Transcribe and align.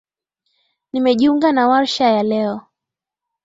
Nimejiunga 0.93 1.51
na 1.51 1.67
warsha 1.67 2.05
ya 2.05 2.23
leo. 2.23 2.61